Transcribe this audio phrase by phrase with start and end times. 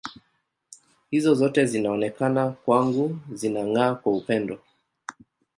[1.11, 4.55] Hizo zote zinaonekana kwangu zinang’aa kwa upendo.